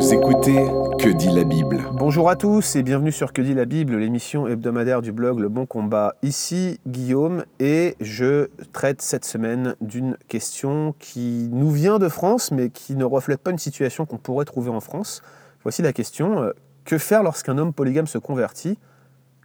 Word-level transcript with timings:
Écoutez 0.00 0.66
Que 0.98 1.12
dit 1.12 1.28
la 1.28 1.44
Bible 1.44 1.84
Bonjour 1.92 2.30
à 2.30 2.36
tous 2.36 2.74
et 2.74 2.82
bienvenue 2.82 3.12
sur 3.12 3.34
Que 3.34 3.42
dit 3.42 3.52
la 3.52 3.66
Bible, 3.66 3.96
l'émission 3.96 4.48
hebdomadaire 4.48 5.02
du 5.02 5.12
blog 5.12 5.38
Le 5.38 5.50
Bon 5.50 5.66
Combat. 5.66 6.14
Ici 6.22 6.80
Guillaume 6.86 7.44
et 7.60 7.96
je 8.00 8.48
traite 8.72 9.02
cette 9.02 9.26
semaine 9.26 9.76
d'une 9.82 10.16
question 10.26 10.94
qui 10.98 11.50
nous 11.52 11.70
vient 11.70 11.98
de 11.98 12.08
France 12.08 12.50
mais 12.50 12.70
qui 12.70 12.96
ne 12.96 13.04
reflète 13.04 13.40
pas 13.40 13.50
une 13.50 13.58
situation 13.58 14.06
qu'on 14.06 14.16
pourrait 14.16 14.46
trouver 14.46 14.70
en 14.70 14.80
France. 14.80 15.20
Voici 15.64 15.82
la 15.82 15.92
question, 15.92 16.42
euh, 16.42 16.52
que 16.86 16.96
faire 16.96 17.22
lorsqu'un 17.22 17.58
homme 17.58 17.74
polygame 17.74 18.06
se 18.06 18.18
convertit? 18.18 18.78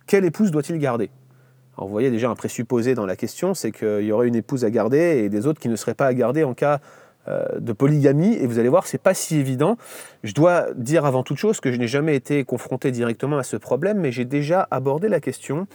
Quelle 0.08 0.24
épouse 0.24 0.52
doit-il 0.52 0.80
garder? 0.80 1.12
Alors 1.78 1.88
vous 1.88 1.94
voyez 1.94 2.10
déjà 2.10 2.30
un 2.30 2.36
présupposé 2.36 2.96
dans 2.96 3.06
la 3.06 3.18
question, 3.18 3.54
c'est 3.54 3.74
qu'il 3.74 4.06
y 4.06 4.12
aurait 4.14 4.30
une 4.30 4.36
épouse 4.36 4.64
à 4.64 4.72
garder 4.72 5.24
et 5.26 5.30
des 5.30 5.48
autres 5.48 5.60
qui 5.60 5.68
ne 5.68 5.76
seraient 5.76 5.96
pas 5.96 6.08
à 6.08 6.14
garder 6.14 6.46
en 6.46 6.54
cas 6.54 6.80
de 7.28 7.74
polygamie 7.74 8.36
et 8.36 8.46
vous 8.46 8.60
allez 8.60 8.70
voir 8.70 8.88
c'est 8.88 9.02
pas 9.02 9.14
si 9.14 9.38
évident. 9.38 9.78
Je 10.24 10.34
dois 10.34 10.68
dire 10.76 11.06
avant 11.06 11.24
toute 11.24 11.38
chose 11.38 11.60
que 11.60 11.72
je 11.72 11.78
n'ai 11.78 11.88
jamais 11.88 12.16
été 12.16 12.44
confronté 12.44 12.92
directement 12.92 13.38
à 13.38 13.44
ce 13.44 13.58
problème 13.58 14.00
mais 14.00 14.12
j'ai 14.12 14.26
déjà 14.26 14.68
abordé 14.72 15.10
la 15.10 15.20
question 15.20 15.68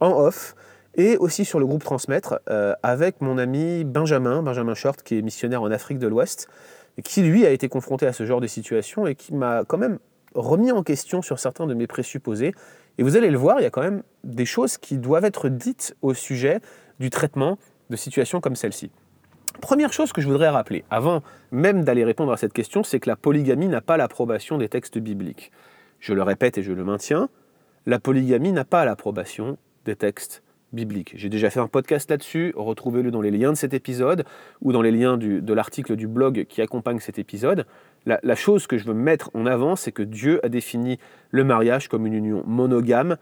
en 0.00 0.10
off 0.10 0.54
et 0.96 1.16
aussi 1.18 1.44
sur 1.44 1.60
le 1.60 1.66
groupe 1.66 1.84
Transmettre 1.84 2.40
euh, 2.50 2.74
avec 2.82 3.20
mon 3.20 3.38
ami 3.38 3.84
Benjamin, 3.84 4.42
Benjamin 4.42 4.74
Short 4.74 5.02
qui 5.02 5.18
est 5.18 5.22
missionnaire 5.22 5.62
en 5.62 5.70
Afrique 5.70 5.98
de 5.98 6.08
l'Ouest 6.08 6.48
et 6.98 7.02
qui 7.02 7.22
lui 7.22 7.46
a 7.46 7.50
été 7.50 7.68
confronté 7.68 8.06
à 8.06 8.12
ce 8.12 8.24
genre 8.24 8.40
de 8.40 8.46
situation 8.46 9.06
et 9.06 9.14
qui 9.14 9.34
m'a 9.34 9.64
quand 9.64 9.78
même 9.78 9.98
remis 10.34 10.72
en 10.72 10.82
question 10.82 11.22
sur 11.22 11.38
certains 11.38 11.66
de 11.66 11.74
mes 11.74 11.86
présupposés. 11.86 12.54
Et 12.98 13.02
vous 13.02 13.16
allez 13.16 13.30
le 13.30 13.38
voir, 13.38 13.60
il 13.60 13.62
y 13.62 13.66
a 13.66 13.70
quand 13.70 13.82
même 13.82 14.02
des 14.24 14.46
choses 14.46 14.78
qui 14.78 14.96
doivent 14.96 15.24
être 15.24 15.48
dites 15.48 15.94
au 16.02 16.14
sujet 16.14 16.60
du 16.98 17.10
traitement 17.10 17.58
de 17.90 17.96
situations 17.96 18.40
comme 18.40 18.56
celle-ci. 18.56 18.90
Première 19.60 19.92
chose 19.92 20.12
que 20.12 20.20
je 20.20 20.28
voudrais 20.28 20.48
rappeler, 20.48 20.84
avant 20.90 21.22
même 21.50 21.84
d'aller 21.84 22.04
répondre 22.04 22.32
à 22.32 22.36
cette 22.36 22.52
question, 22.52 22.82
c'est 22.82 23.00
que 23.00 23.08
la 23.08 23.16
polygamie 23.16 23.68
n'a 23.68 23.80
pas 23.80 23.96
l'approbation 23.96 24.58
des 24.58 24.68
textes 24.68 24.98
bibliques. 24.98 25.50
Je 26.00 26.12
le 26.14 26.22
répète 26.22 26.58
et 26.58 26.62
je 26.62 26.72
le 26.72 26.84
maintiens, 26.84 27.28
la 27.86 27.98
polygamie 27.98 28.52
n'a 28.52 28.64
pas 28.64 28.84
l'approbation 28.84 29.56
des 29.84 29.96
textes 29.96 30.42
bibliques. 30.72 31.14
J'ai 31.16 31.28
déjà 31.28 31.48
fait 31.48 31.60
un 31.60 31.68
podcast 31.68 32.10
là-dessus, 32.10 32.52
retrouvez-le 32.56 33.10
dans 33.10 33.22
les 33.22 33.30
liens 33.30 33.52
de 33.52 33.56
cet 33.56 33.72
épisode 33.72 34.24
ou 34.60 34.72
dans 34.72 34.82
les 34.82 34.90
liens 34.90 35.16
de 35.16 35.52
l'article 35.52 35.96
du 35.96 36.06
blog 36.06 36.46
qui 36.48 36.60
accompagne 36.60 36.98
cet 36.98 37.18
épisode. 37.18 37.66
La, 38.04 38.20
la 38.22 38.34
chose 38.34 38.66
que 38.66 38.76
je 38.76 38.84
veux 38.84 38.94
mettre 38.94 39.30
en 39.34 39.46
avant, 39.46 39.74
c'est 39.76 39.92
que 39.92 40.02
Dieu 40.02 40.44
a 40.44 40.48
défini 40.48 40.98
le 41.30 41.44
mariage 41.44 41.88
comme 41.88 42.06
une 42.06 42.14
union 42.14 42.42
monogame, 42.46 43.16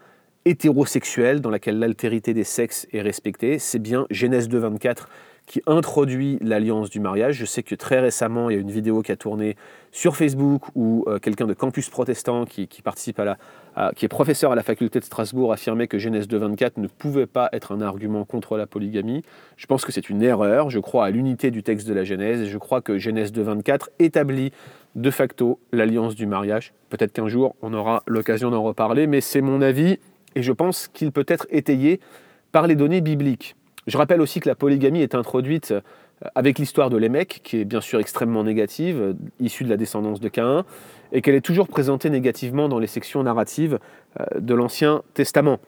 hétérosexuelle, 0.45 1.41
dans 1.41 1.49
laquelle 1.49 1.79
l'altérité 1.79 2.33
des 2.33 2.43
sexes 2.43 2.87
est 2.91 3.01
respectée. 3.01 3.57
C'est 3.57 3.79
bien 3.79 4.05
Genèse 4.11 4.47
2, 4.47 4.59
24 4.59 5.09
qui 5.45 5.61
introduit 5.67 6.37
l'alliance 6.41 6.89
du 6.89 6.99
mariage. 6.99 7.35
Je 7.35 7.45
sais 7.45 7.63
que 7.63 7.75
très 7.75 7.99
récemment, 7.99 8.49
il 8.49 8.55
y 8.55 8.57
a 8.57 8.61
une 8.61 8.71
vidéo 8.71 9.01
qui 9.01 9.11
a 9.11 9.15
tourné 9.15 9.55
sur 9.91 10.15
Facebook 10.15 10.63
où 10.73 11.05
euh, 11.07 11.19
quelqu'un 11.19 11.45
de 11.45 11.53
Campus 11.53 11.89
Protestant 11.89 12.45
qui, 12.45 12.67
participe 12.83 13.19
à 13.19 13.25
la, 13.25 13.91
qui 13.95 14.05
est 14.05 14.09
professeur 14.09 14.51
à 14.51 14.55
la 14.55 14.63
faculté 14.63 14.99
de 14.99 15.05
Strasbourg 15.05 15.53
affirmait 15.53 15.87
que 15.87 15.99
Genèse 15.99 16.27
2.24 16.27 16.73
ne 16.77 16.87
pouvait 16.87 17.27
pas 17.27 17.49
être 17.53 17.71
un 17.71 17.81
argument 17.81 18.25
contre 18.25 18.57
la 18.57 18.65
polygamie. 18.65 19.21
Je 19.57 19.65
pense 19.67 19.85
que 19.85 19.91
c'est 19.91 20.09
une 20.09 20.23
erreur. 20.23 20.69
Je 20.69 20.79
crois 20.79 21.05
à 21.05 21.09
l'unité 21.11 21.51
du 21.51 21.63
texte 21.63 21.87
de 21.87 21.93
la 21.93 22.03
Genèse 22.03 22.41
et 22.41 22.47
je 22.47 22.57
crois 22.57 22.81
que 22.81 22.97
Genèse 22.97 23.31
2.24 23.31 23.89
établit 23.99 24.51
de 24.95 25.11
facto 25.11 25.59
l'alliance 25.71 26.15
du 26.15 26.25
mariage. 26.25 26.73
Peut-être 26.89 27.13
qu'un 27.13 27.27
jour 27.27 27.55
on 27.61 27.73
aura 27.73 28.03
l'occasion 28.07 28.49
d'en 28.49 28.63
reparler, 28.63 29.07
mais 29.07 29.21
c'est 29.21 29.41
mon 29.41 29.61
avis 29.61 29.99
et 30.35 30.41
je 30.41 30.51
pense 30.51 30.87
qu'il 30.87 31.11
peut 31.11 31.25
être 31.27 31.47
étayé 31.49 31.99
par 32.51 32.67
les 32.67 32.75
données 32.75 33.01
bibliques. 33.01 33.55
Je 33.87 33.97
rappelle 33.97 34.21
aussi 34.21 34.39
que 34.39 34.49
la 34.49 34.55
polygamie 34.55 35.01
est 35.01 35.15
introduite 35.15 35.71
euh, 35.71 35.81
avec 36.33 36.57
l'histoire 36.59 36.89
de 36.89 36.97
Lémec, 36.97 37.41
qui 37.43 37.57
est 37.57 37.65
bien 37.65 37.81
sûr 37.81 37.99
extrêmement 37.99 38.43
négative, 38.43 38.99
euh, 38.99 39.13
issue 39.39 39.63
de 39.63 39.69
la 39.69 39.77
descendance 39.77 40.19
de 40.19 40.27
Caïn, 40.27 40.65
et 41.11 41.21
qu'elle 41.21 41.35
est 41.35 41.41
toujours 41.41 41.67
présentée 41.67 42.09
négativement 42.09 42.67
dans 42.67 42.79
les 42.79 42.87
sections 42.87 43.21
narratives 43.21 43.79
euh, 44.19 44.25
de 44.39 44.53
l'Ancien 44.55 45.03
Testament. 45.13 45.59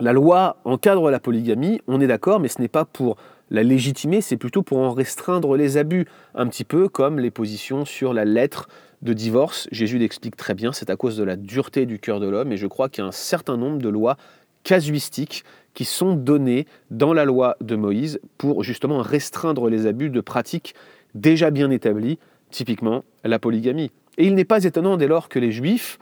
La 0.00 0.12
loi 0.12 0.58
encadre 0.64 1.10
la 1.10 1.18
polygamie, 1.18 1.80
on 1.86 2.00
est 2.00 2.06
d'accord, 2.06 2.40
mais 2.40 2.48
ce 2.48 2.60
n'est 2.60 2.68
pas 2.68 2.84
pour 2.84 3.16
la 3.50 3.62
légitimer, 3.62 4.20
c'est 4.20 4.36
plutôt 4.36 4.62
pour 4.62 4.78
en 4.78 4.92
restreindre 4.92 5.56
les 5.56 5.78
abus, 5.78 6.06
un 6.34 6.46
petit 6.48 6.64
peu 6.64 6.88
comme 6.88 7.18
les 7.18 7.30
positions 7.30 7.84
sur 7.84 8.12
la 8.12 8.24
lettre 8.26 8.68
de 9.00 9.12
divorce. 9.14 9.68
Jésus 9.70 9.98
l'explique 9.98 10.36
très 10.36 10.52
bien, 10.52 10.72
c'est 10.72 10.90
à 10.90 10.96
cause 10.96 11.16
de 11.16 11.24
la 11.24 11.36
dureté 11.36 11.86
du 11.86 11.98
cœur 11.98 12.20
de 12.20 12.28
l'homme, 12.28 12.52
et 12.52 12.56
je 12.58 12.66
crois 12.66 12.90
qu'il 12.90 13.02
y 13.02 13.04
a 13.04 13.08
un 13.08 13.12
certain 13.12 13.56
nombre 13.56 13.78
de 13.78 13.88
lois 13.88 14.18
casuistiques 14.64 15.44
qui 15.76 15.84
sont 15.84 16.14
données 16.14 16.66
dans 16.90 17.12
la 17.12 17.26
loi 17.26 17.58
de 17.60 17.76
Moïse 17.76 18.18
pour 18.38 18.64
justement 18.64 19.02
restreindre 19.02 19.68
les 19.68 19.86
abus 19.86 20.08
de 20.08 20.22
pratiques 20.22 20.74
déjà 21.14 21.50
bien 21.50 21.70
établies, 21.70 22.18
typiquement 22.50 23.04
la 23.24 23.38
polygamie. 23.38 23.92
Et 24.16 24.26
il 24.26 24.34
n'est 24.34 24.46
pas 24.46 24.64
étonnant 24.64 24.96
dès 24.96 25.06
lors 25.06 25.28
que 25.28 25.38
les 25.38 25.52
Juifs, 25.52 25.98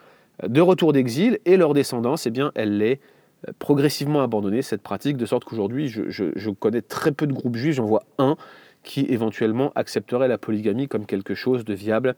de 0.46 0.60
retour 0.60 0.92
d'exil, 0.92 1.40
et 1.44 1.56
leurs 1.56 1.74
descendants, 1.74 2.14
eh 2.24 2.30
bien, 2.30 2.52
elle 2.54 2.78
l'est 2.78 3.00
euh, 3.48 3.52
progressivement 3.58 4.22
abandonnée, 4.22 4.62
cette 4.62 4.82
pratique, 4.82 5.16
de 5.16 5.26
sorte 5.26 5.44
qu'aujourd'hui, 5.44 5.88
je, 5.88 6.50
connais 6.50 6.82
très 6.82 7.10
peu 7.10 7.26
de 7.26 7.32
groupes 7.32 7.56
juifs, 7.56 7.74
j'en 7.74 7.86
vois 7.86 8.04
un 8.18 8.36
qui 8.84 9.00
éventuellement 9.08 9.72
accepterait 9.74 10.28
la 10.28 10.38
polygamie 10.38 10.86
comme 10.86 11.04
quelque 11.04 11.34
chose 11.34 11.64
de 11.64 11.74
viable 11.74 12.14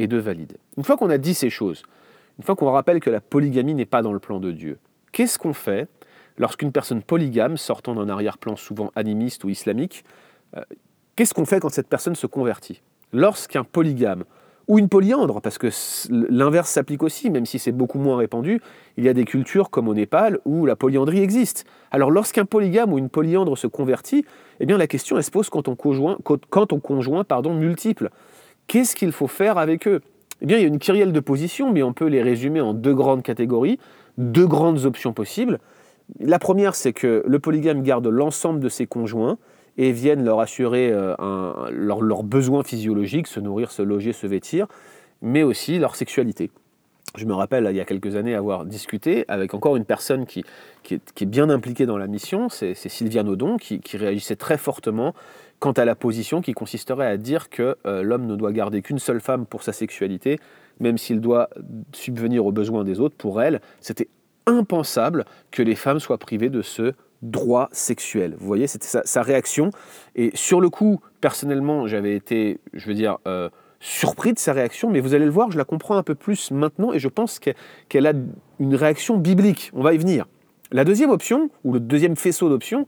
et 0.00 0.08
de 0.08 0.16
valide. 0.16 0.56
Une 0.76 0.82
fois 0.82 0.96
qu'on 0.96 1.10
a 1.10 1.18
dit 1.18 1.34
ces 1.34 1.50
choses, 1.50 1.84
une 2.38 2.44
fois 2.44 2.56
qu'on 2.56 2.70
rappelle 2.70 2.98
que 2.98 3.10
la 3.10 3.20
polygamie 3.20 3.74
n'est 3.74 3.86
pas 3.86 4.02
dans 4.02 4.12
le 4.12 4.18
plan 4.18 4.40
de 4.40 4.50
Dieu, 4.50 4.78
qu'est-ce 5.12 5.38
qu'on 5.38 5.52
fait 5.52 5.88
lorsqu'une 6.38 6.72
personne 6.72 7.02
polygame, 7.02 7.56
sortant 7.56 7.94
d'un 7.94 8.08
arrière-plan 8.08 8.56
souvent 8.56 8.90
animiste 8.94 9.44
ou 9.44 9.48
islamique, 9.48 10.04
euh, 10.56 10.62
qu'est-ce 11.16 11.34
qu'on 11.34 11.46
fait 11.46 11.60
quand 11.60 11.68
cette 11.68 11.88
personne 11.88 12.14
se 12.14 12.26
convertit? 12.26 12.82
Lorsqu'un 13.12 13.64
polygame 13.64 14.24
ou 14.68 14.78
une 14.80 14.88
polyandre, 14.88 15.40
parce 15.40 15.58
que 15.58 15.68
l'inverse 16.10 16.70
s'applique 16.70 17.02
aussi, 17.04 17.30
même 17.30 17.46
si 17.46 17.58
c'est 17.58 17.72
beaucoup 17.72 17.98
moins 17.98 18.16
répandu, 18.16 18.60
il 18.96 19.04
y 19.04 19.08
a 19.08 19.12
des 19.12 19.24
cultures 19.24 19.70
comme 19.70 19.86
au 19.86 19.94
Népal 19.94 20.40
où 20.44 20.66
la 20.66 20.74
polyandrie 20.74 21.20
existe. 21.20 21.66
Alors 21.92 22.10
lorsqu'un 22.10 22.44
polygame 22.44 22.92
ou 22.92 22.98
une 22.98 23.08
polyandre 23.08 23.56
se 23.56 23.68
convertit, 23.68 24.24
eh 24.58 24.66
bien 24.66 24.76
la 24.76 24.88
question 24.88 25.20
se 25.22 25.30
pose 25.30 25.50
quand 25.50 25.68
on 25.68 25.76
conjoint, 25.76 26.18
quand 26.50 26.72
on 26.72 26.80
conjoint 26.80 27.22
pardon, 27.22 27.54
multiple. 27.54 28.10
Qu'est-ce 28.66 28.96
qu'il 28.96 29.12
faut 29.12 29.28
faire 29.28 29.56
avec 29.56 29.86
eux? 29.86 30.00
Eh 30.42 30.46
bien 30.46 30.58
il 30.58 30.62
y 30.62 30.64
a 30.64 30.68
une 30.68 30.80
kyrielle 30.80 31.12
de 31.12 31.20
positions, 31.20 31.72
mais 31.72 31.84
on 31.84 31.92
peut 31.92 32.06
les 32.06 32.22
résumer 32.22 32.60
en 32.60 32.74
deux 32.74 32.94
grandes 32.94 33.22
catégories, 33.22 33.78
deux 34.18 34.48
grandes 34.48 34.84
options 34.84 35.12
possibles. 35.12 35.60
La 36.20 36.38
première, 36.38 36.74
c'est 36.74 36.92
que 36.92 37.22
le 37.26 37.38
polygame 37.38 37.82
garde 37.82 38.06
l'ensemble 38.06 38.60
de 38.60 38.68
ses 38.68 38.86
conjoints 38.86 39.38
et 39.76 39.92
viennent 39.92 40.24
leur 40.24 40.40
assurer 40.40 40.90
euh, 40.92 41.14
leurs 41.70 42.22
besoins 42.22 42.62
physiologiques, 42.62 43.26
se 43.26 43.40
nourrir, 43.40 43.70
se 43.70 43.82
loger, 43.82 44.12
se 44.12 44.26
vêtir, 44.26 44.66
mais 45.20 45.42
aussi 45.42 45.78
leur 45.78 45.96
sexualité. 45.96 46.50
Je 47.16 47.24
me 47.24 47.32
rappelle, 47.32 47.66
il 47.70 47.76
y 47.76 47.80
a 47.80 47.84
quelques 47.84 48.14
années, 48.16 48.34
avoir 48.34 48.66
discuté 48.66 49.24
avec 49.28 49.54
encore 49.54 49.76
une 49.76 49.84
personne 49.84 50.26
qui, 50.26 50.44
est, 50.90 51.24
bien 51.24 51.48
impliquée 51.48 51.86
dans 51.86 51.96
la 51.96 52.06
mission, 52.06 52.48
c'est 52.48 52.74
Sylviane 52.74 53.28
Odon, 53.28 53.56
qui, 53.56 53.80
réagissait 53.94 54.36
très 54.36 54.58
fortement 54.58 55.14
quant 55.58 55.72
à 55.72 55.86
la 55.86 55.94
position 55.94 56.42
qui 56.42 56.52
consisterait 56.52 57.06
à 57.06 57.16
dire 57.16 57.48
que 57.48 57.76
euh, 57.86 58.02
l'homme 58.02 58.26
ne 58.26 58.36
doit 58.36 58.52
garder 58.52 58.82
qu'une 58.82 58.98
seule 58.98 59.20
femme 59.20 59.46
pour 59.46 59.62
sa 59.62 59.72
sexualité, 59.72 60.38
même 60.80 60.98
s'il 60.98 61.20
doit 61.20 61.48
subvenir 61.92 62.44
aux 62.44 62.52
besoins 62.52 62.84
des 62.84 63.00
autres, 63.00 63.16
pour 63.16 63.40
elle, 63.40 63.62
c'était 63.80 64.08
impensable 64.46 65.24
que 65.50 65.62
les 65.62 65.74
femmes 65.74 66.00
soient 66.00 66.18
privées 66.18 66.50
de 66.50 66.62
ce 66.62 66.92
droit 67.22 67.68
sexuel. 67.72 68.36
Vous 68.38 68.46
voyez, 68.46 68.66
c'était 68.66 68.86
sa, 68.86 69.22
réaction. 69.22 69.70
Et 70.14 70.30
sur 70.34 70.60
le 70.60 70.68
coup, 70.68 71.00
personnellement, 71.20 71.86
j'avais 71.86 72.14
été, 72.14 72.60
je 72.72 72.86
veux 72.86 72.94
dire, 72.94 73.18
euh, 73.26 73.48
surpris 73.80 74.32
de 74.32 74.38
sa 74.38 74.52
réaction, 74.52 74.90
mais 74.90 75.00
vous 75.00 75.14
allez 75.14 75.24
le 75.24 75.30
voir, 75.30 75.50
je 75.50 75.58
la 75.58 75.64
comprends 75.64 75.96
un 75.96 76.02
peu 76.02 76.14
plus 76.14 76.50
maintenant 76.50 76.92
et 76.92 76.98
je 76.98 77.08
pense 77.08 77.38
qu'elle 77.38 78.06
a 78.06 78.12
une 78.60 78.74
réaction 78.74 79.18
biblique. 79.18 79.70
On 79.74 79.82
va 79.82 79.94
y 79.94 79.98
venir. 79.98 80.26
La 80.72 80.84
deuxième 80.84 81.10
option, 81.10 81.48
ou 81.62 81.72
le 81.72 81.78
deuxième 81.78 82.16
faisceau 82.16 82.48
d'options, 82.48 82.86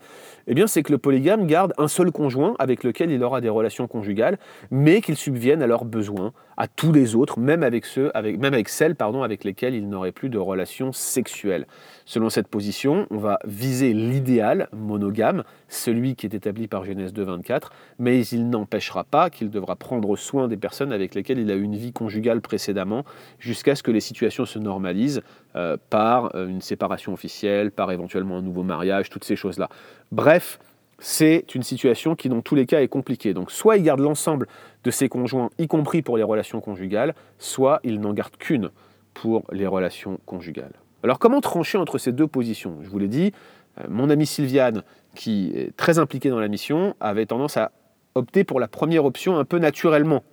eh 0.49 0.67
c'est 0.67 0.83
que 0.83 0.91
le 0.91 0.99
polygame 0.99 1.47
garde 1.47 1.75
un 1.79 1.87
seul 1.87 2.11
conjoint 2.11 2.57
avec 2.59 2.83
lequel 2.83 3.13
il 3.13 3.23
aura 3.23 3.41
des 3.41 3.49
relations 3.49 3.87
conjugales, 3.87 4.39
mais 4.73 5.01
qu'il 5.01 5.17
subvienne 5.17 5.63
à 5.63 5.69
leurs 5.69 5.85
besoins, 5.85 6.33
à 6.59 6.67
tous 6.67 6.91
les 6.93 7.15
autres, 7.15 7.39
même 7.39 7.63
avec, 7.63 7.87
ceux, 7.87 8.11
avec, 8.15 8.39
même 8.39 8.53
avec 8.53 8.69
celles 8.69 8.97
pardon, 8.97 9.23
avec 9.23 9.45
lesquelles 9.45 9.77
il 9.77 9.89
n'aurait 9.89 10.13
plus 10.13 10.29
de 10.29 10.39
relations 10.39 10.93
sexuelles. 10.93 11.67
Selon 12.05 12.31
cette 12.31 12.49
position, 12.49 13.07
on 13.11 13.19
va 13.19 13.39
viser 13.45 13.95
l'idéal 13.95 14.69
monogame, 14.73 15.45
celui 15.69 16.17
qui 16.17 16.27
est 16.27 16.35
établi 16.35 16.67
par 16.67 16.85
Genèse 16.85 17.15
2.24, 17.15 17.69
mais 18.01 18.27
il 18.27 18.51
n'empêchera 18.51 19.05
pas 19.05 19.31
qu'il 19.31 19.51
devra 19.51 19.77
prendre 19.77 20.17
soin 20.17 20.49
des 20.49 20.57
personnes 20.57 20.93
avec 20.93 21.15
lesquelles 21.15 21.39
il 21.39 21.51
a 21.53 21.55
eu 21.55 21.63
une 21.63 21.77
vie 21.77 21.93
conjugale 21.93 22.41
précédemment, 22.41 23.05
jusqu'à 23.39 23.77
ce 23.77 23.85
que 23.85 23.93
les 23.93 24.01
situations 24.01 24.45
se 24.45 24.59
normalisent 24.59 25.23
euh, 25.55 25.77
par 25.91 26.35
euh, 26.35 26.49
une 26.49 26.61
séparation 26.61 27.13
officielle, 27.13 27.71
par 27.71 27.93
éventuellement 27.93 28.37
un 28.37 28.43
nouveau 28.43 28.65
mariage, 28.65 29.11
toutes 29.11 29.25
ces 29.25 29.37
choses-là. 29.37 29.69
Bref, 30.11 30.59
c'est 30.99 31.55
une 31.55 31.63
situation 31.63 32.17
qui, 32.17 32.29
dans 32.29 32.43
tous 32.43 32.55
les 32.55 32.67
cas, 32.67 32.81
est 32.81 32.89
compliquée. 32.89 33.35
Donc, 33.35 33.51
soit 33.51 33.77
il 33.77 33.85
garde 33.85 34.01
l'ensemble 34.01 34.49
de 34.85 34.91
ses 34.91 35.09
conjoints, 35.09 35.51
y 35.59 35.69
compris 35.69 36.03
pour 36.03 36.17
les 36.17 36.23
relations 36.23 36.61
conjugales, 36.61 37.15
soit 37.39 37.81
il 37.85 38.01
n'en 38.01 38.13
garde 38.13 38.37
qu'une 38.37 38.71
pour 39.15 39.45
les 39.53 39.67
relations 39.67 40.19
conjugales. 40.27 40.75
Alors, 41.05 41.19
comment 41.19 41.41
trancher 41.41 41.79
entre 41.79 41.99
ces 41.99 42.13
deux 42.13 42.27
positions? 42.27 42.79
Je 42.83 42.89
vous 42.89 42.99
l'ai 42.99 43.09
dit, 43.09 43.33
euh, 43.81 43.85
mon 43.89 44.11
amie 44.11 44.27
Sylviane, 44.27 44.83
qui 45.15 45.53
est 45.55 45.77
très 45.77 45.99
impliquée 45.99 46.31
dans 46.31 46.41
la 46.41 46.49
mission, 46.49 46.97
avait 47.01 47.27
tendance 47.27 47.57
à 47.57 47.71
opter 48.15 48.43
pour 48.43 48.59
la 48.59 48.67
première 48.67 49.05
option 49.05 49.39
un 49.39 49.45
peu 49.45 49.59
naturellement. 49.59 50.25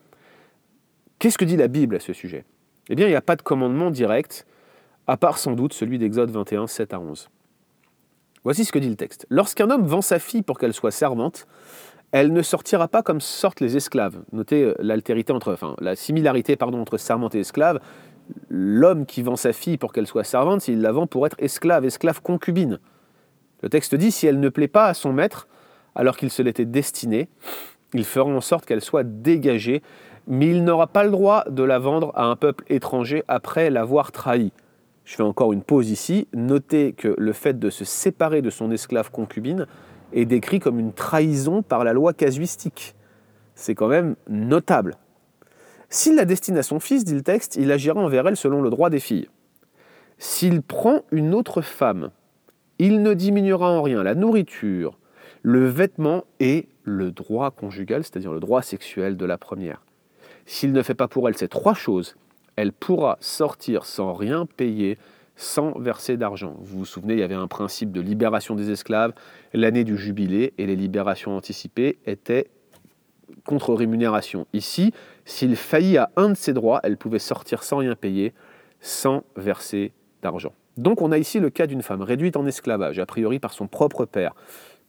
Qu'est-ce 1.19 1.38
que 1.38 1.45
dit 1.45 1.57
la 1.57 1.67
Bible 1.67 1.95
à 1.95 2.00
ce 2.00 2.13
sujet? 2.13 2.44
Eh 2.89 2.95
bien, 2.95 3.06
il 3.06 3.09
n'y 3.09 3.15
a 3.15 3.21
pas 3.21 3.35
de 3.35 3.41
commandement 3.41 3.91
direct, 3.91 4.45
à 5.07 5.17
part 5.17 5.38
sans 5.38 5.53
doute 5.53 5.73
celui 5.73 6.00
d'Exode 6.00 6.31
21, 6.31 6.67
7 6.67 6.94
à 6.94 7.00
11. 7.00 7.29
Voici 8.45 8.63
ce 8.63 8.71
que 8.71 8.77
dit 8.77 8.89
le 8.89 8.95
texte. 8.95 9.25
Lorsqu'un 9.31 9.71
homme 9.71 9.88
vend 9.88 10.03
sa 10.03 10.19
fille 10.19 10.44
pour 10.44 10.59
qu'elle 10.59 10.74
soit 10.74 10.92
servante, 10.92 11.47
elle 12.12 12.31
ne 12.31 12.44
sortira 12.44 12.88
pas 12.88 13.01
comme 13.01 13.19
sortent 13.19 13.59
les 13.59 13.75
esclaves. 13.75 14.19
Notez 14.31 14.63
euh, 14.63 14.75
l'altérité 14.77 15.33
entre, 15.33 15.51
enfin, 15.51 15.75
la 15.81 15.95
similarité 15.95 16.56
pardon, 16.56 16.80
entre 16.80 16.97
servante 16.97 17.33
et 17.33 17.39
esclave. 17.39 17.80
L'homme 18.47 19.07
qui 19.07 19.24
vend 19.24 19.36
sa 19.36 19.51
fille 19.51 19.77
pour 19.77 19.92
qu'elle 19.92 20.06
soit 20.06 20.24
servante, 20.24 20.68
il 20.68 20.81
la 20.81 20.92
vend 20.92 21.07
pour 21.07 21.25
être 21.25 21.36
esclave, 21.39 21.86
esclave 21.86 22.21
concubine. 22.21 22.80
Le 23.63 23.69
texte 23.69 23.95
dit 23.95 24.12
si 24.12 24.27
elle 24.27 24.39
ne 24.39 24.50
plaît 24.50 24.68
pas 24.68 24.86
à 24.86 24.94
son 24.94 25.12
maître, 25.12 25.48
alors 25.95 26.15
qu'il 26.15 26.30
se 26.30 26.44
l'était 26.44 26.65
destiné, 26.65 27.30
il 27.95 28.06
fera 28.06 28.30
en 28.30 28.41
sorte 28.41 28.65
qu'elle 28.65 28.81
soit 28.81 29.03
dégagée, 29.03 29.81
mais 30.27 30.51
il 30.51 30.63
n'aura 30.63 30.86
pas 30.86 31.03
le 31.03 31.09
droit 31.09 31.45
de 31.50 31.63
la 31.63 31.80
vendre 31.80 32.12
à 32.15 32.25
un 32.25 32.36
peuple 32.36 32.63
étranger 32.68 33.24
après 33.27 33.71
l'avoir 33.71 34.12
trahi. 34.12 34.51
Je 35.06 35.16
fais 35.16 35.24
encore 35.24 35.54
une 35.54 35.62
pause 35.62 35.92
ici. 35.92 36.28
Notez 36.34 36.94
que 36.94 37.16
le 37.18 37.31
fait 37.31 37.57
de 37.57 37.69
se 37.69 37.86
séparer 37.86 38.42
de 38.42 38.50
son 38.50 38.72
esclave 38.72 39.12
concubine 39.12 39.68
est 40.13 40.25
décrit 40.25 40.60
comme 40.60 40.80
une 40.80 40.94
trahison 40.94 41.62
par 41.62 41.84
la 41.84 41.94
loi 41.94 42.13
casuistique. 42.13 42.96
C'est 43.54 43.75
quand 43.75 43.88
même 43.88 44.16
notable. 44.28 44.98
S'il 45.90 46.16
la 46.16 46.25
destine 46.25 46.57
à 46.57 46.63
son 46.63 46.80
fils, 46.80 47.06
dit 47.06 47.13
le 47.13 47.22
texte, 47.22 47.56
il 47.56 47.72
agira 47.72 48.00
envers 48.00 48.28
elle 48.28 48.36
selon 48.36 48.62
le 48.62 48.69
droit 48.69 48.90
des 48.90 49.00
filles. 49.00 49.30
S'il 50.18 50.62
prend 50.62 51.02
une 51.12 51.34
autre 51.36 51.62
femme, 51.62 52.10
il 52.80 53.01
ne 53.01 53.13
diminuera 53.13 53.72
en 53.72 53.81
rien 53.81 54.04
la 54.04 54.16
nourriture, 54.16 54.98
le 55.44 55.68
vêtement 55.68 56.25
et 56.40 56.68
le 56.84 57.12
droit 57.12 57.51
conjugal, 57.51 58.04
c'est-à-dire 58.04 58.34
le 58.34 58.40
droit 58.40 58.62
sexuel 58.62 59.18
de 59.18 59.25
la 59.25 59.38
première. 59.38 59.84
S'il 60.46 60.72
ne 60.74 60.81
fait 60.81 60.96
pas 60.96 61.08
pour 61.08 61.28
elle 61.30 61.38
ces 61.38 61.48
trois 61.48 61.74
choses, 61.74 62.16
elle 62.56 62.72
pourra 62.72 63.18
sortir 63.19 63.86
sans 63.86 64.13
rien 64.13 64.46
payer, 64.46 64.98
sans 65.36 65.78
verser 65.80 66.18
d'argent. 66.18 66.56
Vous 66.60 66.80
vous 66.80 66.86
souvenez, 66.86 67.13
il 67.13 67.19
y 67.19 67.24
avait 67.24 67.36
un 67.36 67.48
principe 67.48 67.92
de 67.92 68.02
libération 68.02 68.56
des 68.56 68.72
esclaves, 68.72 69.13
l'année 69.54 69.84
du 69.84 69.98
jubilé, 69.98 70.54
et 70.57 70.66
les 70.66 70.75
libérations 70.75 71.36
anticipées 71.36 71.98
étaient 72.06 72.48
contre 73.44 73.74
rémunération. 73.74 74.48
Ici, 74.54 74.94
s'il 75.25 75.56
faillit 75.56 75.98
à 75.98 76.12
un 76.16 76.30
de 76.30 76.36
ses 76.36 76.54
droits, 76.54 76.80
elle 76.84 76.98
pouvait 76.98 77.19
sortir 77.19 77.63
sans 77.63 77.78
rien 77.78 77.96
payer, 77.96 78.34
sans 78.80 79.24
verser 79.36 79.94
d'argent. 80.22 80.54
Donc 80.78 81.01
on 81.01 81.12
a 81.12 81.18
ici 81.18 81.40
le 81.40 81.50
cas 81.50 81.68
d'une 81.68 81.81
femme 81.81 82.01
réduite 82.01 82.38
en 82.38 82.46
esclavage, 82.46 83.00
a 83.00 83.06
priori 83.06 83.40
par 83.40 83.54
son 83.54 83.68
propre 83.68 84.06
père, 84.06 84.36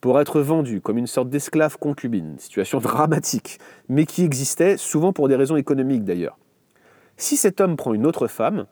pour 0.00 0.20
être 0.20 0.40
vendue 0.40 0.80
comme 0.80 0.98
une 0.98 1.06
sorte 1.06 1.30
d'esclave 1.30 1.78
concubine, 1.78 2.38
situation 2.38 2.78
dramatique, 2.80 3.58
mais 3.88 4.04
qui 4.04 4.24
existait 4.24 4.76
souvent 4.76 5.12
pour 5.12 5.28
des 5.28 5.36
raisons 5.36 5.56
économiques 5.56 6.04
d'ailleurs. 6.04 6.38
Si 7.16 7.36
cet 7.36 7.60
homme 7.60 7.76
prend 7.76 7.94
une 7.94 8.06
autre 8.06 8.26
femme, 8.26 8.66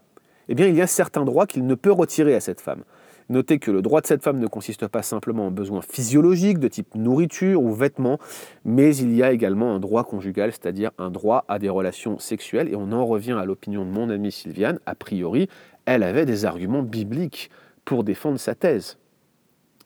eh 0.49 0.55
bien 0.55 0.67
il 0.67 0.75
y 0.75 0.82
a 0.82 0.87
certains 0.87 1.25
droits 1.25 1.46
qu'il 1.46 1.67
ne 1.67 1.75
peut 1.75 1.93
retirer 1.93 2.35
à 2.35 2.41
cette 2.41 2.61
femme. 2.61 2.85
Notez 3.31 3.58
que 3.58 3.70
le 3.70 3.81
droit 3.81 4.02
de 4.02 4.06
cette 4.06 4.23
femme 4.23 4.38
ne 4.38 4.46
consiste 4.46 4.87
pas 4.87 5.02
simplement 5.02 5.46
en 5.46 5.50
besoins 5.50 5.81
physiologiques 5.81 6.58
de 6.58 6.69
type 6.69 6.94
nourriture 6.94 7.62
ou 7.62 7.73
vêtements, 7.73 8.19
mais 8.67 8.94
il 8.94 9.14
y 9.14 9.23
a 9.23 9.32
également 9.32 9.75
un 9.75 9.81
droit 9.81 10.05
conjugal, 10.05 10.52
c'est-à-dire 10.52 10.91
un 10.99 11.11
droit 11.11 11.46
à 11.49 11.58
des 11.58 11.70
relations 11.70 12.19
sexuelles. 12.19 12.69
Et 12.69 12.76
on 12.76 12.93
en 12.93 13.06
revient 13.06 13.32
à 13.32 13.46
l'opinion 13.46 13.87
de 13.87 13.91
mon 13.91 14.11
amie 14.11 14.31
Sylviane. 14.31 14.79
A 14.85 14.94
priori, 14.94 15.49
elle 15.87 16.02
avait 16.02 16.26
des 16.26 16.44
arguments 16.44 16.82
bibliques 16.82 17.50
pour 17.87 18.05
défendre 18.05 18.38
sa 18.38 18.55
thèse. 18.55 18.99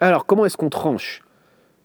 Alors, 0.00 0.26
comment 0.26 0.44
est-ce 0.44 0.56
qu'on 0.56 0.70
tranche 0.70 1.22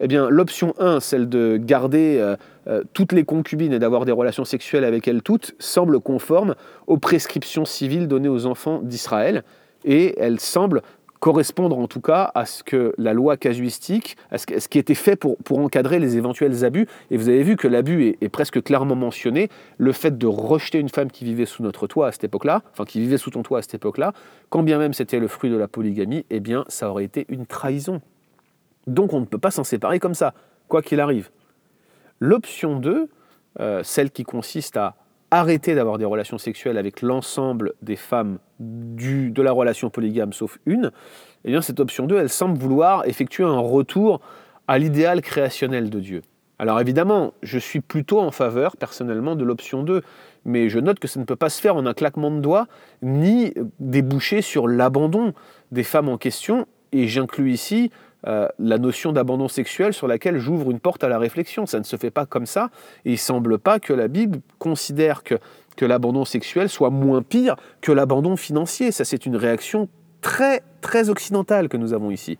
eh 0.03 0.07
bien, 0.09 0.29
l'option 0.29 0.73
1, 0.79 0.99
celle 0.99 1.29
de 1.29 1.55
garder 1.55 2.17
euh, 2.19 2.35
euh, 2.67 2.83
toutes 2.91 3.13
les 3.13 3.23
concubines 3.23 3.71
et 3.71 3.79
d'avoir 3.79 4.03
des 4.03 4.11
relations 4.11 4.43
sexuelles 4.43 4.83
avec 4.83 5.07
elles 5.07 5.21
toutes, 5.21 5.55
semble 5.59 6.01
conforme 6.01 6.55
aux 6.87 6.97
prescriptions 6.97 7.63
civiles 7.63 8.09
données 8.09 8.27
aux 8.27 8.45
enfants 8.45 8.81
d'Israël, 8.83 9.45
et 9.85 10.19
elle 10.19 10.41
semble 10.41 10.81
correspondre 11.21 11.79
en 11.79 11.87
tout 11.87 12.01
cas 12.01 12.29
à 12.35 12.45
ce 12.45 12.63
que 12.63 12.93
la 12.97 13.13
loi 13.13 13.37
casuistique, 13.37 14.17
à 14.29 14.37
ce 14.37 14.67
qui 14.67 14.77
était 14.77 14.93
fait 14.93 15.15
pour, 15.15 15.37
pour 15.37 15.59
encadrer 15.59 15.99
les 15.99 16.17
éventuels 16.17 16.65
abus. 16.65 16.85
Et 17.09 17.15
vous 17.15 17.29
avez 17.29 17.43
vu 17.43 17.55
que 17.55 17.69
l'abus 17.69 18.17
est, 18.19 18.27
presque 18.27 18.61
clairement 18.61 18.97
mentionné. 18.97 19.47
Le 19.77 19.93
fait 19.93 20.17
de 20.17 20.27
rejeter 20.27 20.79
une 20.79 20.89
femme 20.89 21.11
qui 21.11 21.23
vivait 21.23 21.45
sous 21.45 21.63
notre 21.63 21.87
toit 21.87 22.07
à 22.07 22.11
cette 22.11 22.25
époque-là, 22.25 22.61
enfin 22.73 22.83
qui 22.83 22.99
vivait 22.99 23.17
sous 23.17 23.29
ton 23.29 23.41
toit 23.41 23.59
à 23.59 23.61
cette 23.61 23.75
époque-là, 23.75 24.11
quand 24.49 24.63
bien 24.63 24.79
même 24.79 24.91
c'était 24.91 25.19
le 25.19 25.29
fruit 25.29 25.49
de 25.49 25.55
la 25.55 25.69
polygamie, 25.69 26.25
eh 26.29 26.41
bien 26.41 26.65
ça 26.67 26.89
aurait 26.89 27.05
été 27.05 27.25
une 27.29 27.45
trahison. 27.45 28.01
Donc 28.87 29.13
on 29.13 29.19
ne 29.19 29.25
peut 29.25 29.37
pas 29.37 29.51
s'en 29.51 29.63
séparer 29.63 29.99
comme 29.99 30.13
ça, 30.13 30.33
quoi 30.67 30.81
qu'il 30.81 30.99
arrive. 30.99 31.29
L'option 32.19 32.79
2, 32.79 33.09
euh, 33.59 33.83
celle 33.83 34.11
qui 34.11 34.23
consiste 34.23 34.77
à 34.77 34.95
arrêter 35.31 35.73
d'avoir 35.73 35.97
des 35.97 36.05
relations 36.05 36.37
sexuelles 36.37 36.77
avec 36.77 37.01
l'ensemble 37.01 37.73
des 37.81 37.95
femmes 37.95 38.37
du, 38.59 39.31
de 39.31 39.41
la 39.41 39.51
relation 39.51 39.89
polygame 39.89 40.31
sauf 40.31 40.59
une, 40.65 40.91
eh 41.43 41.49
bien 41.49 41.61
cette 41.61 41.79
option 41.79 42.05
2, 42.05 42.17
elle 42.17 42.29
semble 42.29 42.57
vouloir 42.57 43.05
effectuer 43.07 43.43
un 43.43 43.59
retour 43.59 44.21
à 44.67 44.77
l'idéal 44.77 45.21
créationnel 45.21 45.89
de 45.89 45.99
Dieu. 45.99 46.21
Alors 46.59 46.79
évidemment, 46.79 47.33
je 47.41 47.57
suis 47.57 47.79
plutôt 47.79 48.19
en 48.19 48.31
faveur 48.31 48.77
personnellement 48.77 49.35
de 49.35 49.43
l'option 49.43 49.83
2, 49.83 50.03
mais 50.45 50.69
je 50.69 50.79
note 50.79 50.99
que 50.99 51.07
ça 51.07 51.19
ne 51.19 51.25
peut 51.25 51.35
pas 51.35 51.49
se 51.49 51.59
faire 51.59 51.75
en 51.75 51.85
un 51.85 51.93
claquement 51.93 52.31
de 52.31 52.39
doigts, 52.39 52.67
ni 53.01 53.53
déboucher 53.79 54.41
sur 54.41 54.67
l'abandon 54.67 55.33
des 55.71 55.83
femmes 55.83 56.09
en 56.09 56.17
question, 56.17 56.67
et 56.91 57.07
j'inclus 57.07 57.51
ici 57.51 57.91
euh, 58.27 58.47
la 58.59 58.77
notion 58.77 59.11
d'abandon 59.11 59.47
sexuel 59.47 59.93
sur 59.93 60.07
laquelle 60.07 60.37
j'ouvre 60.37 60.71
une 60.71 60.79
porte 60.79 61.03
à 61.03 61.09
la 61.09 61.19
réflexion. 61.19 61.65
Ça 61.65 61.79
ne 61.79 61.83
se 61.83 61.97
fait 61.97 62.11
pas 62.11 62.25
comme 62.25 62.45
ça. 62.45 62.69
Et 63.05 63.09
il 63.09 63.13
ne 63.13 63.17
semble 63.17 63.59
pas 63.59 63.79
que 63.79 63.93
la 63.93 64.07
Bible 64.07 64.39
considère 64.59 65.23
que, 65.23 65.35
que 65.75 65.85
l'abandon 65.85 66.25
sexuel 66.25 66.69
soit 66.69 66.89
moins 66.89 67.21
pire 67.21 67.55
que 67.81 67.91
l'abandon 67.91 68.35
financier. 68.35 68.91
Ça, 68.91 69.03
c'est 69.03 69.25
une 69.25 69.35
réaction 69.35 69.89
très, 70.21 70.63
très 70.81 71.09
occidentale 71.09 71.67
que 71.67 71.77
nous 71.77 71.93
avons 71.93 72.11
ici. 72.11 72.37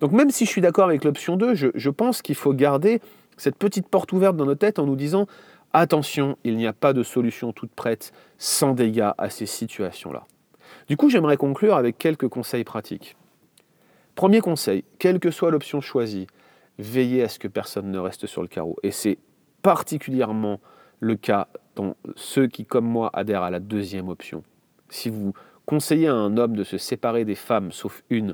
Donc 0.00 0.12
même 0.12 0.30
si 0.30 0.44
je 0.44 0.50
suis 0.50 0.60
d'accord 0.60 0.88
avec 0.88 1.02
l'option 1.04 1.36
2, 1.36 1.54
je, 1.54 1.68
je 1.74 1.90
pense 1.90 2.20
qu'il 2.20 2.34
faut 2.34 2.52
garder 2.52 3.00
cette 3.38 3.56
petite 3.56 3.88
porte 3.88 4.12
ouverte 4.12 4.36
dans 4.36 4.46
nos 4.46 4.54
têtes 4.54 4.78
en 4.78 4.86
nous 4.86 4.96
disant 4.96 5.26
attention, 5.72 6.36
il 6.44 6.56
n'y 6.56 6.66
a 6.66 6.74
pas 6.74 6.92
de 6.92 7.02
solution 7.02 7.52
toute 7.52 7.72
prête 7.72 8.12
sans 8.36 8.74
dégâts 8.74 9.10
à 9.16 9.30
ces 9.30 9.46
situations-là. 9.46 10.26
Du 10.88 10.96
coup, 10.96 11.08
j'aimerais 11.08 11.36
conclure 11.36 11.76
avec 11.76 11.96
quelques 11.98 12.28
conseils 12.28 12.64
pratiques. 12.64 13.16
Premier 14.14 14.40
conseil, 14.40 14.84
quelle 14.98 15.18
que 15.18 15.30
soit 15.30 15.50
l'option 15.50 15.80
choisie, 15.80 16.26
veillez 16.78 17.22
à 17.22 17.28
ce 17.28 17.38
que 17.38 17.48
personne 17.48 17.90
ne 17.90 17.98
reste 17.98 18.26
sur 18.26 18.42
le 18.42 18.48
carreau. 18.48 18.76
Et 18.82 18.90
c'est 18.90 19.18
particulièrement 19.62 20.60
le 21.00 21.16
cas 21.16 21.48
dans 21.76 21.96
ceux 22.16 22.46
qui, 22.46 22.64
comme 22.64 22.84
moi, 22.84 23.10
adhèrent 23.12 23.42
à 23.42 23.50
la 23.50 23.60
deuxième 23.60 24.08
option. 24.08 24.44
Si 24.88 25.08
vous 25.08 25.32
conseillez 25.66 26.08
à 26.08 26.14
un 26.14 26.36
homme 26.36 26.54
de 26.54 26.64
se 26.64 26.76
séparer 26.76 27.24
des 27.24 27.34
femmes, 27.34 27.72
sauf 27.72 28.02
une, 28.10 28.30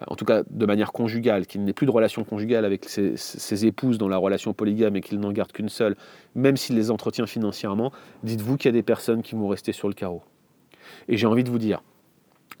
euh, 0.00 0.04
en 0.08 0.16
tout 0.16 0.24
cas 0.24 0.42
de 0.48 0.66
manière 0.66 0.92
conjugale, 0.92 1.46
qu'il 1.46 1.64
n'ait 1.64 1.72
plus 1.72 1.86
de 1.86 1.92
relation 1.92 2.24
conjugale 2.24 2.64
avec 2.64 2.88
ses, 2.88 3.66
épouses 3.66 3.98
dans 3.98 4.08
la 4.08 4.16
relation 4.16 4.52
polygame 4.52 4.96
et 4.96 5.00
qu'il 5.00 5.20
n'en 5.20 5.32
garde 5.32 5.52
qu'une 5.52 5.68
seule, 5.68 5.96
même 6.34 6.56
s'il 6.56 6.76
les 6.76 6.90
entretient 6.90 7.26
financièrement, 7.26 7.92
dites-vous 8.24 8.56
qu'il 8.56 8.66
y 8.66 8.70
a 8.70 8.72
des 8.72 8.82
personnes 8.82 9.22
qui 9.22 9.34
vont 9.34 9.48
rester 9.48 9.72
sur 9.72 9.88
le 9.88 9.94
carreau. 9.94 10.22
Et 11.08 11.16
j'ai 11.16 11.26
envie 11.26 11.44
de 11.44 11.50
vous 11.50 11.58
dire, 11.58 11.82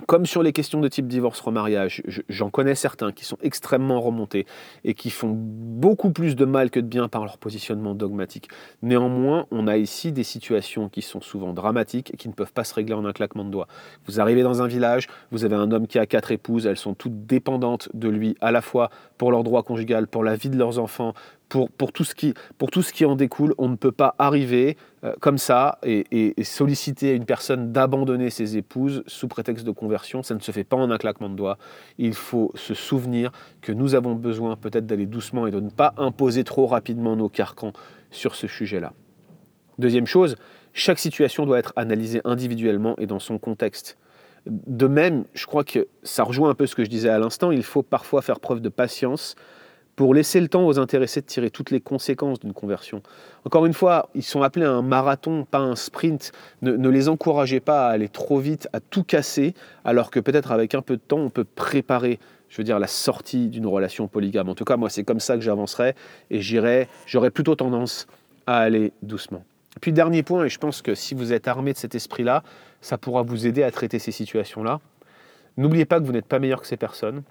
comme 0.06 0.26
sur 0.26 0.42
les 0.42 0.52
questions 0.52 0.80
de 0.80 0.88
type 0.88 1.06
divorce-remariage, 1.06 2.02
j'en 2.28 2.50
connais 2.50 2.74
certains 2.74 3.12
qui 3.12 3.24
sont 3.24 3.38
extrêmement 3.42 4.00
remontés 4.00 4.46
et 4.84 4.94
qui 4.94 5.10
font 5.10 5.32
beaucoup 5.34 6.10
plus 6.10 6.36
de 6.36 6.44
mal 6.44 6.70
que 6.70 6.80
de 6.80 6.86
bien 6.86 7.08
par 7.08 7.24
leur 7.24 7.38
positionnement 7.38 7.94
dogmatique. 7.94 8.48
Néanmoins, 8.82 9.46
on 9.50 9.66
a 9.66 9.76
ici 9.76 10.12
des 10.12 10.24
situations 10.24 10.88
qui 10.88 11.02
sont 11.02 11.20
souvent 11.20 11.52
dramatiques 11.52 12.12
et 12.14 12.16
qui 12.16 12.28
ne 12.28 12.34
peuvent 12.34 12.52
pas 12.52 12.64
se 12.64 12.74
régler 12.74 12.94
en 12.94 13.04
un 13.04 13.12
claquement 13.12 13.44
de 13.44 13.50
doigts. 13.50 13.68
Vous 14.06 14.20
arrivez 14.20 14.42
dans 14.42 14.62
un 14.62 14.66
village, 14.66 15.08
vous 15.30 15.44
avez 15.44 15.56
un 15.56 15.70
homme 15.72 15.86
qui 15.86 15.98
a 15.98 16.06
quatre 16.06 16.32
épouses, 16.32 16.66
elles 16.66 16.76
sont 16.76 16.94
toutes 16.94 17.26
dépendantes 17.26 17.88
de 17.94 18.08
lui 18.08 18.36
à 18.40 18.50
la 18.50 18.62
fois 18.62 18.90
pour 19.18 19.30
leur 19.30 19.44
droit 19.44 19.62
conjugal, 19.62 20.06
pour 20.06 20.24
la 20.24 20.36
vie 20.36 20.50
de 20.50 20.58
leurs 20.58 20.78
enfants, 20.78 21.14
pour, 21.52 21.92
tout 21.92 22.04
ce 22.04 22.92
qui, 22.92 23.04
en 23.04 23.14
découle, 23.14 23.54
on 23.58 23.68
ne 23.68 23.76
peut 23.76 23.92
pas 23.92 24.14
arriver 24.18 24.78
euh, 25.04 25.12
comme 25.20 25.36
ça 25.36 25.78
et, 25.82 26.34
solliciter 26.44 27.10
à 27.10 27.12
une 27.12 27.26
personne 27.26 27.72
d'abandonner 27.72 28.30
ses 28.30 28.56
épouses 28.56 29.02
sous 29.06 29.28
prétexte 29.28 29.66
de 29.66 29.70
conversion. 29.70 30.22
Ça 30.22 30.34
ne 30.34 30.40
se 30.40 30.50
fait 30.50 30.64
pas 30.64 30.76
en 30.76 30.90
un 30.90 30.96
claquement 30.96 31.28
de 31.28 31.34
doigts. 31.34 31.58
Il 31.98 32.14
faut 32.14 32.52
se 32.54 32.72
souvenir 32.72 33.32
que 33.60 33.72
nous 33.72 33.94
avons 33.94 34.14
besoin 34.14 34.56
peut-être 34.56 34.86
d'aller 34.86 35.04
doucement 35.04 35.46
et 35.46 35.50
de 35.50 35.60
ne 35.60 35.68
pas 35.68 35.92
imposer 35.98 36.42
trop 36.42 36.66
rapidement 36.66 37.16
nos 37.16 37.28
carcans 37.28 37.72
sur 38.10 38.34
ce 38.34 38.46
sujet-là. 38.46 38.94
Deuxième 39.78 40.06
chose, 40.06 40.36
chaque 40.72 40.98
situation 40.98 41.44
doit 41.44 41.58
être 41.58 41.74
analysée 41.76 42.22
individuellement 42.24 42.96
et 42.98 43.06
dans 43.06 43.18
son 43.18 43.38
contexte. 43.38 43.98
De 44.46 44.86
même, 44.86 45.24
je 45.34 45.44
crois 45.46 45.64
que 45.64 45.86
ça 46.02 46.24
rejoint 46.24 46.50
un 46.50 46.54
peu 46.54 46.66
ce 46.66 46.74
que 46.74 46.84
je 46.84 46.90
disais 46.90 47.10
à 47.10 47.18
l'instant, 47.18 47.50
il 47.50 47.62
faut 47.62 47.82
parfois 47.82 48.22
faire 48.22 48.40
preuve 48.40 48.60
de 48.60 48.70
patience 48.70 49.36
pour 49.96 50.14
laisser 50.14 50.40
le 50.40 50.48
temps 50.48 50.66
aux 50.66 50.78
intéressés 50.78 51.20
de 51.20 51.26
tirer 51.26 51.50
toutes 51.50 51.70
les 51.70 51.80
conséquences 51.80 52.40
d'une 52.40 52.52
conversion. 52.52 53.02
Encore 53.44 53.66
une 53.66 53.74
fois, 53.74 54.08
ils 54.14 54.22
sont 54.22 54.42
appelés 54.42 54.64
à 54.64 54.70
un 54.70 54.82
marathon, 54.82 55.44
pas 55.44 55.58
un 55.58 55.76
sprint. 55.76 56.32
Ne, 56.62 56.88
les 56.88 57.08
encouragez 57.08 57.60
pas 57.60 57.88
à 57.88 57.90
aller 57.90 58.08
trop 58.08 58.38
vite, 58.38 58.68
à 58.72 58.80
tout 58.80 59.04
casser, 59.04 59.54
alors 59.84 60.10
que 60.10 60.20
peut-être 60.20 60.52
avec 60.52 60.74
un 60.74 60.82
peu 60.82 60.96
de 60.96 61.02
temps, 61.02 61.18
on 61.18 61.30
peut 61.30 61.44
préparer, 61.44 62.18
je 62.48 62.56
veux 62.56 62.64
dire, 62.64 62.78
la 62.78 62.86
sortie 62.86 63.48
d'une 63.48 63.66
relation 63.66 64.08
polygame. 64.08 64.48
En 64.48 64.54
tout 64.54 64.64
cas, 64.64 64.76
moi, 64.76 64.88
c'est 64.88 65.04
comme 65.04 65.20
ça 65.20 65.36
que 65.36 65.42
j'avancerai 65.42 65.94
et 66.30 66.40
j'irai, 66.40 66.88
j'aurais 67.06 67.30
plutôt 67.30 67.54
tendance 67.54 68.06
à 68.46 68.58
aller 68.58 68.92
doucement. 69.02 69.44
Puis 69.80 69.92
dernier 69.92 70.22
point, 70.22 70.44
et 70.44 70.48
je 70.48 70.58
pense 70.58 70.82
que 70.82 70.94
si 70.94 71.14
vous 71.14 71.32
êtes 71.32 71.48
armé 71.48 71.72
de 71.72 71.78
cet 71.78 71.94
esprit-là, 71.94 72.42
ça 72.80 72.98
pourra 72.98 73.22
vous 73.22 73.46
aider 73.46 73.62
à 73.62 73.70
traiter 73.70 73.98
ces 73.98 74.12
situations-là. 74.12 74.80
N'oubliez 75.56 75.84
pas 75.84 76.00
que 76.00 76.04
vous 76.04 76.12
n'êtes 76.12 76.26
pas 76.26 76.38
meilleur 76.38 76.60
que 76.60 76.66
ces 76.66 76.76
personnes 76.76 77.22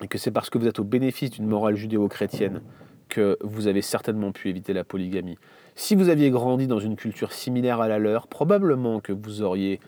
et 0.00 0.08
que 0.08 0.18
c'est 0.18 0.30
parce 0.30 0.50
que 0.50 0.58
vous 0.58 0.66
êtes 0.66 0.78
au 0.78 0.84
bénéfice 0.84 1.30
d'une 1.30 1.46
morale 1.46 1.76
judéo-chrétienne 1.76 2.62
que 3.08 3.36
vous 3.42 3.66
avez 3.66 3.82
certainement 3.82 4.32
pu 4.32 4.48
éviter 4.48 4.72
la 4.72 4.84
polygamie. 4.84 5.36
Si 5.74 5.94
vous 5.94 6.08
aviez 6.08 6.30
grandi 6.30 6.66
dans 6.66 6.78
une 6.78 6.96
culture 6.96 7.32
similaire 7.32 7.80
à 7.80 7.88
la 7.88 7.98
leur, 7.98 8.26
probablement 8.26 9.00
que 9.00 9.12
vous 9.12 9.42
auriez, 9.42 9.80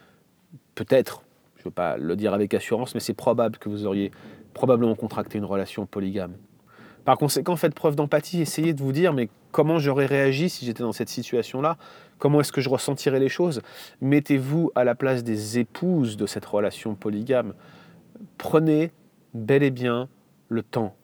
peut-être, 0.74 1.22
je 1.56 1.62
ne 1.62 1.64
veux 1.64 1.70
pas 1.70 1.96
le 1.96 2.16
dire 2.16 2.34
avec 2.34 2.52
assurance, 2.52 2.94
mais 2.94 3.00
c'est 3.00 3.14
probable 3.14 3.56
que 3.56 3.70
vous 3.70 3.86
auriez 3.86 4.10
probablement 4.52 4.94
contracté 4.94 5.38
une 5.38 5.46
relation 5.46 5.86
polygame. 5.86 6.34
Par 7.04 7.18
conséquent, 7.18 7.56
faites 7.56 7.74
preuve 7.74 7.96
d'empathie, 7.96 8.40
essayez 8.40 8.72
de 8.72 8.82
vous 8.82 8.92
dire, 8.92 9.12
mais 9.12 9.28
comment 9.52 9.78
j'aurais 9.78 10.06
réagi 10.06 10.48
si 10.48 10.64
j'étais 10.64 10.82
dans 10.82 10.92
cette 10.92 11.10
situation-là? 11.10 11.76
Comment 12.18 12.40
est-ce 12.40 12.52
que 12.52 12.62
je 12.62 12.70
ressentirais 12.70 13.20
les 13.20 13.28
choses? 13.28 13.60
Mettez-vous 14.00 14.70
à 14.74 14.84
la 14.84 14.94
place 14.94 15.22
des 15.22 15.58
épouses 15.58 16.16
de 16.16 16.26
cette 16.26 16.46
relation 16.46 16.94
polygame. 16.94 17.54
Prenez 18.38 18.90
bel 19.34 19.62
et 19.62 19.70
bien 19.70 20.08
le 20.48 20.62
temps 20.62 20.94